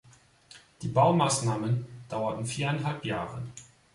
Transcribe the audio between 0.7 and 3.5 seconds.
Die Baumaßnahmen dauerten viereinhalb Jahre.